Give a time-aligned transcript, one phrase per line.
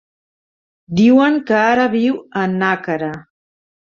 [0.99, 3.11] Diuen que ara viu a Nàquera.